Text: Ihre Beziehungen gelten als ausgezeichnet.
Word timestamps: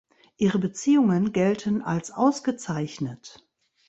Ihre 0.37 0.57
Beziehungen 0.57 1.31
gelten 1.31 1.83
als 1.83 2.09
ausgezeichnet. 2.09 3.47